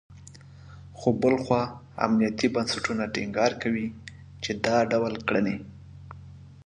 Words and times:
خو 0.97 1.09
بل 1.21 1.35
خوا 1.43 1.61
امنیتي 2.05 2.47
بنسټونه 2.55 3.03
ټینګار 3.13 3.51
کوي، 3.63 3.87
چې 4.43 4.51
دا 4.65 4.77
ډول 4.91 5.15
کړنې… 5.27 5.57